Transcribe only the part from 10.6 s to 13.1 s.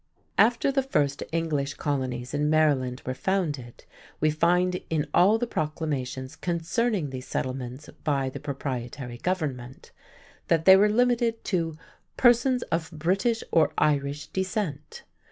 they were limited to "persons of